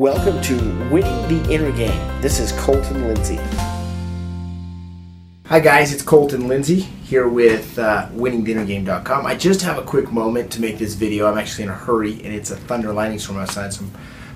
Welcome 0.00 0.40
to 0.44 0.54
Winning 0.90 1.28
the 1.28 1.52
Inner 1.52 1.70
Game. 1.72 2.22
This 2.22 2.38
is 2.38 2.52
Colton 2.52 3.06
Lindsay. 3.06 3.38
Hi, 5.44 5.60
guys, 5.60 5.92
it's 5.92 6.02
Colton 6.02 6.48
Lindsay 6.48 6.80
here 6.80 7.28
with 7.28 7.78
uh. 7.78 8.08
I 9.26 9.34
just 9.34 9.60
have 9.60 9.76
a 9.76 9.82
quick 9.82 10.10
moment 10.10 10.50
to 10.52 10.62
make 10.62 10.78
this 10.78 10.94
video. 10.94 11.30
I'm 11.30 11.36
actually 11.36 11.64
in 11.64 11.68
a 11.68 11.74
hurry, 11.74 12.14
and 12.24 12.32
it's 12.32 12.50
a 12.50 12.56
thunder 12.56 12.94
lightning 12.94 13.18
storm 13.18 13.40
outside, 13.40 13.74
so 13.74 13.84
I'm 13.84 13.90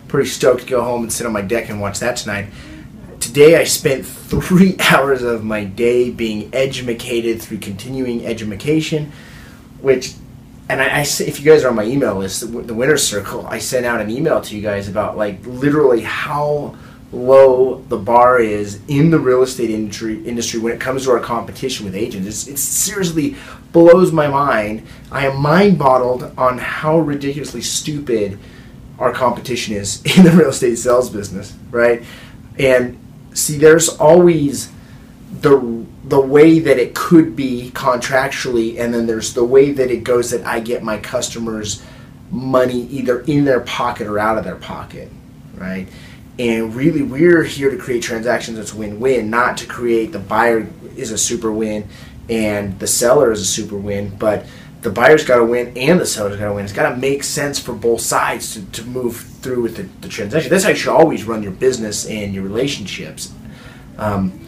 pretty 0.07 0.29
stoked 0.29 0.65
to 0.65 0.67
go 0.67 0.83
home 0.83 1.03
and 1.03 1.11
sit 1.11 1.27
on 1.27 1.33
my 1.33 1.41
deck 1.41 1.71
and 1.71 1.81
watch 1.81 1.99
that 2.01 2.19
tonight. 2.19 2.49
Today, 3.19 3.57
I 3.57 3.65
spent 3.65 4.05
three 4.07 4.77
hours 4.91 5.23
of 5.23 5.45
my 5.45 5.65
day 5.65 6.11
being 6.11 6.55
educated 6.55 7.41
through 7.41 7.61
continuing 7.61 8.27
education, 8.27 9.13
which 9.81 10.13
and 10.69 10.81
I, 10.81 11.01
I, 11.01 11.01
if 11.01 11.41
you 11.41 11.45
guys 11.45 11.65
are 11.65 11.69
on 11.69 11.77
my 11.77 11.85
email 11.85 12.17
list, 12.17 12.41
the, 12.41 12.47
the 12.47 12.75
winner 12.75 12.97
circle, 12.97 13.47
I 13.47 13.59
sent 13.59 13.85
out 13.85 14.01
an 14.01 14.11
email 14.11 14.41
to 14.41 14.57
you 14.57 14.63
guys 14.63 14.89
about 14.89 15.17
like 15.17 15.45
literally 15.47 16.03
how 16.03 16.75
low 17.13 17.83
the 17.89 17.97
bar 17.97 18.41
is 18.41 18.81
in 18.89 19.11
the 19.11 19.19
real 19.19 19.43
estate 19.43 19.71
industry 19.71 20.27
industry 20.27 20.59
when 20.59 20.73
it 20.73 20.81
comes 20.81 21.05
to 21.05 21.11
our 21.11 21.21
competition 21.21 21.85
with 21.85 21.95
agents. 21.95 22.27
It's, 22.27 22.49
it 22.49 22.59
seriously 22.59 23.37
blows 23.73 24.11
my 24.11 24.27
mind. 24.27 24.87
I 25.13 25.27
am 25.27 25.41
mind 25.41 25.79
boggled 25.79 26.33
on 26.37 26.59
how 26.59 26.99
ridiculously 26.99 27.61
stupid 27.61 28.39
our 28.99 29.13
competition 29.13 29.75
is 29.75 30.03
in 30.17 30.25
the 30.25 30.31
real 30.31 30.49
estate 30.49 30.77
sales 30.77 31.11
business, 31.11 31.55
right? 31.71 32.03
And 32.59 32.99
see, 33.35 33.59
there's 33.59 33.89
always 33.91 34.71
the 35.41 35.85
the 36.05 36.21
way 36.21 36.59
that 36.59 36.79
it 36.79 36.95
could 36.95 37.35
be 37.35 37.71
contractually, 37.75 38.79
and 38.79 38.93
then 38.93 39.07
there's 39.07 39.35
the 39.35 39.45
way 39.45 39.73
that 39.73 39.91
it 39.91 40.05
goes 40.05 40.31
that 40.31 40.45
I 40.47 40.61
get 40.61 40.83
my 40.83 40.99
customers 40.99 41.83
money 42.31 42.83
either 42.89 43.21
in 43.23 43.45
their 43.45 43.61
pocket 43.61 44.07
or 44.07 44.19
out 44.19 44.37
of 44.37 44.45
their 44.45 44.57
pocket, 44.57 45.11
right? 45.55 45.89
And 46.39 46.75
really, 46.75 47.03
we're 47.03 47.45
here 47.45 47.71
to 47.71 47.77
create 47.77 48.03
transactions 48.03 48.57
that's 48.57 48.75
win-win, 48.75 49.31
not 49.31 49.57
to 49.59 49.67
create 49.67 50.13
the 50.13 50.19
buyer 50.19 50.67
is 50.97 51.13
a 51.13 51.19
super 51.19 51.53
win 51.53 51.89
and 52.29 52.79
the 52.81 52.87
seller 52.87 53.31
is 53.31 53.41
a 53.41 53.45
super 53.45 53.77
win, 53.77 54.17
but 54.17 54.47
the 54.83 54.91
buyer's 54.91 55.25
got 55.25 55.37
to 55.37 55.45
win 55.45 55.77
and 55.77 56.01
the 56.01 56.07
seller's 56.07 56.37
got 56.39 56.49
to 56.49 56.53
win. 56.53 56.65
It's 56.65 56.75
got 56.75 56.91
to 56.91 56.97
make 56.97 57.23
sense 57.23 57.59
for 57.59 57.73
both 57.73 58.01
sides 58.01 58.55
to, 58.55 58.65
to 58.73 58.85
move 58.85 59.17
through 59.17 59.63
with 59.63 59.77
the, 59.77 59.85
the 60.01 60.09
transaction. 60.09 60.51
That's 60.51 60.65
how 60.65 60.71
you 60.71 60.77
should 60.77 60.93
always 60.93 61.25
run 61.25 61.43
your 61.43 61.53
business 61.53 62.07
and 62.07 62.35
your 62.35 62.43
relationships. 62.43 63.33
Um, 63.97 64.44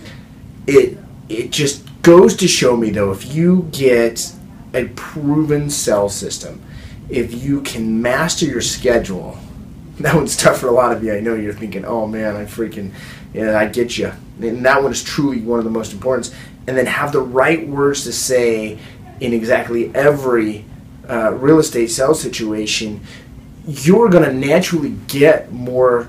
it 0.66 0.98
it 1.28 1.50
just 1.50 1.84
goes 2.02 2.36
to 2.36 2.48
show 2.48 2.76
me 2.76 2.90
though 2.90 3.12
if 3.12 3.34
you 3.34 3.68
get 3.72 4.32
a 4.74 4.86
proven 4.88 5.70
sell 5.70 6.08
system 6.08 6.62
if 7.08 7.42
you 7.42 7.60
can 7.62 8.00
master 8.02 8.46
your 8.46 8.60
schedule 8.60 9.38
that 10.00 10.14
one's 10.14 10.36
tough 10.36 10.58
for 10.58 10.68
a 10.68 10.72
lot 10.72 10.92
of 10.92 11.02
you. 11.02 11.14
I 11.14 11.20
know 11.20 11.34
you're 11.34 11.52
thinking 11.52 11.84
oh 11.84 12.06
man 12.06 12.36
i 12.36 12.44
freaking 12.44 12.92
yeah 13.32 13.58
i 13.58 13.66
get 13.66 13.96
you 13.96 14.12
and 14.40 14.64
that 14.64 14.82
one 14.82 14.92
is 14.92 15.02
truly 15.02 15.40
one 15.40 15.58
of 15.58 15.64
the 15.64 15.70
most 15.70 15.92
important 15.92 16.34
and 16.66 16.76
then 16.76 16.86
have 16.86 17.12
the 17.12 17.20
right 17.20 17.66
words 17.66 18.04
to 18.04 18.12
say 18.12 18.78
in 19.20 19.32
exactly 19.32 19.94
every 19.94 20.64
uh, 21.08 21.32
real 21.34 21.58
estate 21.58 21.88
sales 21.88 22.20
situation 22.20 23.00
you're 23.66 24.08
going 24.08 24.24
to 24.24 24.32
naturally 24.32 24.96
get 25.08 25.50
more 25.52 26.08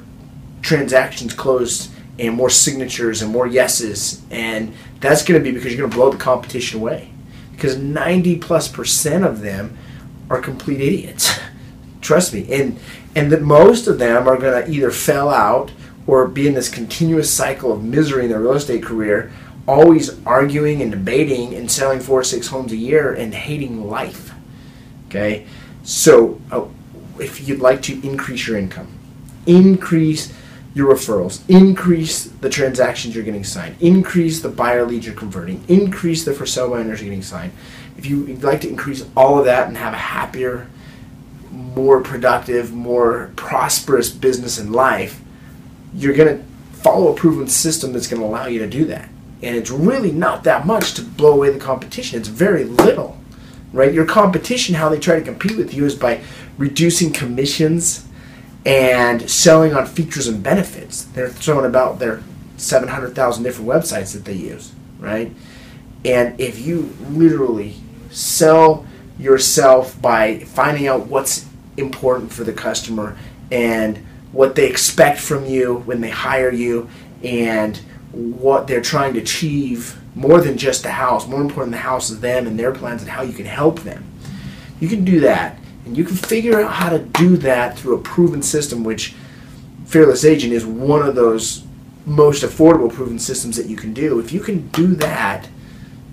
transactions 0.61 1.33
closed 1.33 1.91
and 2.19 2.35
more 2.35 2.49
signatures 2.49 3.21
and 3.21 3.31
more 3.31 3.47
yeses 3.47 4.21
and 4.31 4.73
that's 4.99 5.23
going 5.23 5.39
to 5.39 5.43
be 5.43 5.55
because 5.55 5.73
you're 5.73 5.81
going 5.87 5.91
to 5.91 5.97
blow 5.97 6.09
the 6.09 6.17
competition 6.17 6.79
away. 6.79 7.11
Because 7.51 7.77
90 7.77 8.37
plus 8.37 8.67
percent 8.67 9.23
of 9.23 9.41
them 9.41 9.77
are 10.29 10.41
complete 10.41 10.81
idiots. 10.81 11.39
Trust 12.01 12.33
me. 12.33 12.51
And 12.51 12.79
and 13.15 13.31
that 13.31 13.41
most 13.41 13.87
of 13.87 13.97
them 13.97 14.27
are 14.27 14.37
going 14.37 14.63
to 14.63 14.71
either 14.71 14.91
fail 14.91 15.29
out 15.29 15.71
or 16.05 16.27
be 16.27 16.47
in 16.47 16.53
this 16.53 16.69
continuous 16.69 17.33
cycle 17.33 17.71
of 17.71 17.83
misery 17.83 18.25
in 18.25 18.29
their 18.29 18.39
real 18.39 18.53
estate 18.53 18.83
career 18.83 19.31
always 19.67 20.23
arguing 20.25 20.81
and 20.81 20.91
debating 20.91 21.53
and 21.53 21.69
selling 21.69 21.99
four 21.99 22.21
or 22.21 22.23
six 22.23 22.47
homes 22.47 22.71
a 22.71 22.77
year 22.77 23.13
and 23.13 23.33
hating 23.33 23.85
life. 23.85 24.33
Okay? 25.07 25.45
So 25.83 26.39
uh, 26.51 26.65
if 27.19 27.47
you'd 27.47 27.59
like 27.59 27.81
to 27.83 28.07
increase 28.07 28.47
your 28.47 28.57
income 28.57 28.97
increase 29.47 30.33
your 30.77 30.93
referrals, 30.93 31.41
increase 31.49 32.25
the 32.25 32.49
transactions 32.49 33.15
you're 33.15 33.23
getting 33.23 33.43
signed, 33.43 33.75
increase 33.81 34.41
the 34.41 34.49
buyer 34.49 34.85
leads 34.85 35.07
you're 35.07 35.15
converting, 35.15 35.63
increase 35.67 36.23
the 36.23 36.31
for 36.31 36.45
sale 36.45 36.69
buyers 36.69 37.01
you're 37.01 37.09
getting 37.09 37.23
signed. 37.23 37.51
If 37.97 38.05
you'd 38.05 38.43
like 38.43 38.61
to 38.61 38.69
increase 38.69 39.03
all 39.17 39.39
of 39.39 39.45
that 39.45 39.67
and 39.67 39.75
have 39.75 39.93
a 39.93 39.97
happier, 39.97 40.69
more 41.49 41.99
productive, 42.01 42.71
more 42.71 43.31
prosperous 43.35 44.11
business 44.11 44.59
and 44.59 44.71
life, 44.71 45.19
you're 45.95 46.13
going 46.13 46.37
to 46.37 46.43
follow 46.77 47.11
a 47.11 47.15
proven 47.15 47.47
system 47.47 47.91
that's 47.91 48.05
going 48.05 48.21
to 48.21 48.27
allow 48.27 48.45
you 48.45 48.59
to 48.59 48.67
do 48.67 48.85
that. 48.85 49.09
And 49.41 49.55
it's 49.55 49.71
really 49.71 50.11
not 50.11 50.43
that 50.43 50.67
much 50.67 50.93
to 50.93 51.01
blow 51.01 51.33
away 51.33 51.49
the 51.49 51.59
competition. 51.59 52.19
It's 52.19 52.27
very 52.27 52.65
little, 52.65 53.17
right? 53.73 53.91
Your 53.91 54.05
competition, 54.05 54.75
how 54.75 54.89
they 54.89 54.99
try 54.99 55.15
to 55.15 55.25
compete 55.25 55.57
with 55.57 55.73
you 55.73 55.85
is 55.85 55.95
by 55.95 56.21
reducing 56.59 57.11
commissions 57.11 58.06
and 58.67 59.29
selling 59.31 59.73
on 59.73 59.85
features 59.85 60.27
and 60.27 60.43
benefits. 60.43 61.05
They're 61.05 61.29
throwing 61.29 61.65
about 61.65 61.99
their 61.99 62.21
700,000 62.57 63.41
different 63.41 63.69
websites 63.69 64.11
that 64.11 64.25
they 64.25 64.33
use, 64.33 64.73
right? 64.99 65.33
And 66.03 66.37
if 66.39 66.59
you 66.59 66.93
literally 67.09 67.75
sell 68.09 68.85
yourself 69.17 69.99
by 70.01 70.39
finding 70.39 70.85
out 70.85 71.07
what's 71.07 71.45
important 71.77 72.33
for 72.33 72.43
the 72.43 72.51
customer 72.51 73.17
and 73.51 74.05
what 74.33 74.55
they 74.55 74.67
expect 74.67 75.19
from 75.19 75.45
you 75.45 75.75
when 75.85 76.01
they 76.01 76.09
hire 76.09 76.51
you 76.51 76.89
and 77.23 77.77
what 78.11 78.67
they're 78.67 78.81
trying 78.81 79.13
to 79.13 79.21
achieve 79.21 79.97
more 80.13 80.41
than 80.41 80.57
just 80.57 80.83
the 80.83 80.91
house, 80.91 81.25
more 81.25 81.41
important 81.41 81.71
the 81.71 81.77
house 81.77 82.09
is 82.09 82.19
them 82.19 82.45
and 82.45 82.59
their 82.59 82.73
plans 82.73 83.01
and 83.01 83.11
how 83.11 83.21
you 83.21 83.31
can 83.31 83.45
help 83.45 83.79
them. 83.79 84.03
You 84.81 84.89
can 84.89 85.05
do 85.05 85.21
that 85.21 85.57
and 85.87 85.95
you 85.95 86.03
can 86.03 86.17
figure 86.17 86.59
out 86.59 86.73
how 86.73 86.89
to 86.89 86.99
do 86.99 87.37
that 87.37 87.79
through 87.79 87.95
a 87.95 88.01
proven 88.01 88.41
system, 88.41 88.83
which 88.83 89.15
Fearless 89.85 90.25
Agent 90.25 90.51
is 90.51 90.65
one 90.65 91.01
of 91.01 91.15
those 91.15 91.63
most 92.05 92.43
affordable 92.43 92.91
proven 92.93 93.17
systems 93.17 93.55
that 93.55 93.67
you 93.67 93.77
can 93.77 93.93
do. 93.93 94.19
If 94.19 94.33
you 94.33 94.41
can 94.41 94.67
do 94.69 94.95
that, 94.95 95.47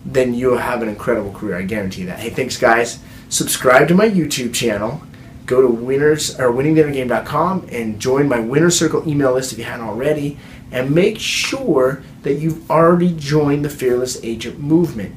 then 0.04 0.32
you'll 0.32 0.58
have 0.58 0.80
an 0.80 0.88
incredible 0.88 1.32
career. 1.32 1.56
I 1.56 1.62
guarantee 1.62 2.04
that. 2.04 2.20
Hey, 2.20 2.30
thanks, 2.30 2.56
guys. 2.56 3.00
Subscribe 3.28 3.88
to 3.88 3.94
my 3.94 4.08
YouTube 4.08 4.54
channel. 4.54 5.02
Go 5.44 5.60
to 5.60 5.68
winners 5.68 6.38
or 6.38 6.52
winningtheinnergame.com 6.52 7.66
and 7.72 7.98
join 7.98 8.28
my 8.28 8.38
winner 8.38 8.70
circle 8.70 9.06
email 9.08 9.32
list 9.32 9.52
if 9.52 9.58
you 9.58 9.64
haven't 9.64 9.88
already. 9.88 10.38
And 10.70 10.94
make 10.94 11.18
sure 11.18 12.04
that 12.22 12.34
you've 12.34 12.70
already 12.70 13.12
joined 13.12 13.64
the 13.64 13.70
Fearless 13.70 14.22
Agent 14.22 14.60
movement. 14.60 15.16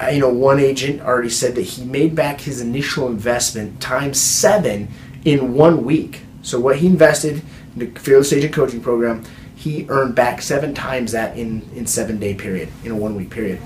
Uh, 0.00 0.08
you 0.08 0.18
know, 0.18 0.28
one 0.28 0.58
agent 0.58 1.00
already 1.00 1.30
said 1.30 1.54
that 1.54 1.62
he 1.62 1.84
made 1.84 2.14
back 2.14 2.40
his 2.40 2.60
initial 2.60 3.06
investment 3.06 3.80
times 3.80 4.20
seven 4.20 4.88
in 5.24 5.54
one 5.54 5.84
week. 5.84 6.22
So 6.42 6.58
what 6.58 6.76
he 6.76 6.86
invested 6.86 7.42
in 7.74 7.92
the 7.92 8.00
Fearless 8.00 8.32
Agent 8.32 8.52
Coaching 8.52 8.80
Program, 8.80 9.24
he 9.54 9.86
earned 9.88 10.14
back 10.14 10.42
seven 10.42 10.74
times 10.74 11.12
that 11.12 11.36
in 11.38 11.62
in 11.74 11.86
seven 11.86 12.18
day 12.18 12.34
period, 12.34 12.68
in 12.84 12.90
a 12.90 12.96
one 12.96 13.14
week 13.14 13.30
period. 13.30 13.60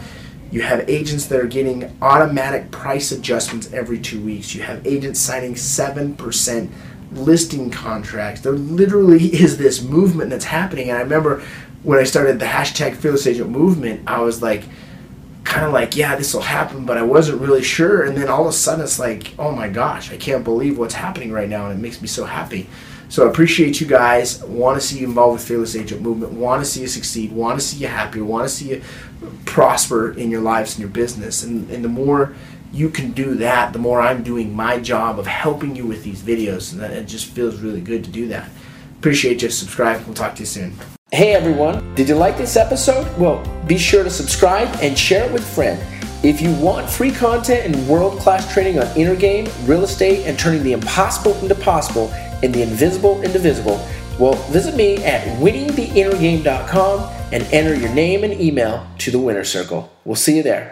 You 0.51 0.63
have 0.63 0.89
agents 0.89 1.27
that 1.27 1.41
are 1.41 1.47
getting 1.47 1.95
automatic 2.01 2.71
price 2.71 3.11
adjustments 3.11 3.73
every 3.73 3.99
two 3.99 4.21
weeks. 4.21 4.55
You 4.55 4.63
have 4.63 4.87
agents 4.87 5.21
signing 5.21 5.57
seven 5.57 6.15
percent 6.15 6.71
listing 7.13 7.71
contracts. 7.71 8.43
There 8.43 8.53
literally 8.53 9.25
is 9.35 9.57
this 9.57 9.83
movement 9.83 10.31
that's 10.31 10.45
happening. 10.45 10.91
And 10.91 10.99
I 10.99 11.03
remember 11.03 11.43
when 11.83 11.99
I 11.99 12.05
started 12.05 12.39
the 12.39 12.47
hashtag 12.47 12.97
Fearless 12.97 13.27
Agent 13.27 13.51
movement, 13.51 14.03
I 14.07 14.21
was 14.21 14.43
like 14.43 14.65
kind 15.49 15.67
of 15.67 15.73
like, 15.73 15.97
yeah, 15.97 16.15
this 16.15 16.35
will 16.35 16.43
happen, 16.43 16.85
but 16.85 16.99
I 16.99 17.03
wasn't 17.03 17.41
really 17.41 17.63
sure. 17.63 18.05
And 18.05 18.17
then 18.17 18.29
all 18.29 18.43
of 18.43 18.49
a 18.49 18.53
sudden, 18.53 18.85
it's 18.85 18.99
like, 18.99 19.35
oh 19.39 19.51
my 19.51 19.69
gosh, 19.69 20.13
I 20.13 20.17
can't 20.17 20.45
believe 20.45 20.79
what's 20.79 20.95
happening 20.95 21.33
right 21.33 21.49
now, 21.49 21.69
and 21.69 21.79
it 21.79 21.83
makes 21.83 22.01
me 22.01 22.09
so 22.09 22.25
happy. 22.25 22.69
So 23.09 23.27
I 23.27 23.31
appreciate 23.31 23.81
you 23.81 23.87
guys. 23.87 24.45
Want 24.45 24.79
to 24.79 24.87
see 24.87 24.99
you 24.99 25.07
involved 25.07 25.39
with 25.41 25.49
Fearless 25.49 25.75
Agent 25.75 26.03
Movement. 26.03 26.35
Want 26.35 26.63
to 26.63 26.71
see 26.71 26.83
you 26.83 26.87
succeed. 26.87 27.33
Want 27.33 27.59
to 27.59 27.65
see 27.65 27.79
you 27.79 27.87
happy. 27.87 28.21
Want 28.21 28.47
to 28.47 28.55
see 28.55 28.71
you 28.71 28.83
prosper 29.47 30.13
in 30.13 30.31
your 30.31 30.43
lives 30.43 30.75
and 30.75 30.81
your 30.81 30.91
business. 30.91 31.43
And, 31.43 31.71
and 31.71 31.83
the 31.83 31.89
more 31.89 32.35
you 32.71 32.91
can 32.91 33.13
do 33.13 33.35
that, 33.37 33.73
the 33.73 33.79
more 33.79 34.03
I'm 34.03 34.23
doing 34.23 34.55
my 34.55 34.79
job 34.79 35.19
of 35.19 35.27
helping 35.27 35.75
you 35.75 35.87
with 35.87 36.05
these 36.05 36.21
videos. 36.21 36.75
And 36.75 36.83
it 36.83 37.07
just 37.07 37.25
feels 37.27 37.61
really 37.61 37.81
good 37.81 38.05
to 38.05 38.11
do 38.11 38.29
that. 38.29 38.51
Appreciate 38.99 39.43
you. 39.43 39.51
Subscribe. 39.51 40.05
We'll 40.07 40.15
talk 40.15 40.35
to 40.35 40.41
you 40.41 40.47
soon. 40.47 40.75
Hey 41.11 41.33
everyone, 41.33 41.95
did 41.95 42.07
you 42.07 42.17
like 42.17 42.37
this 42.37 42.55
episode? 42.57 43.07
Well, 43.17 43.43
be 43.67 43.79
sure 43.79 44.05
to 44.05 44.11
subscribe 44.11 44.69
and 44.83 44.99
share 44.99 45.25
it 45.25 45.33
with 45.33 45.43
a 45.43 45.55
friend. 45.55 45.81
If 46.23 46.43
you 46.43 46.53
want 46.57 46.91
free 46.91 47.13
content 47.13 47.65
and 47.65 47.89
world 47.89 48.19
class 48.19 48.53
training 48.53 48.79
on 48.79 48.87
inner 48.97 49.17
game, 49.17 49.49
real 49.65 49.85
estate, 49.85 50.27
and 50.27 50.39
turning 50.39 50.63
the 50.65 50.73
impossible 50.73 51.33
into 51.39 51.55
possible 51.55 52.09
and 52.43 52.53
the 52.53 52.63
invisible 52.63 53.23
into 53.23 53.39
visible, 53.39 53.81
well, 54.19 54.35
visit 54.51 54.75
me 54.75 54.97
at 55.05 55.23
winningtheinnergame.com 55.39 57.01
and 57.33 57.43
enter 57.53 57.75
your 57.75 57.95
name 57.95 58.25
and 58.25 58.39
email 58.41 58.85
to 58.99 59.11
the 59.13 59.19
winner 59.19 59.45
circle. 59.45 59.91
We'll 60.05 60.17
see 60.17 60.37
you 60.37 60.43
there. 60.43 60.67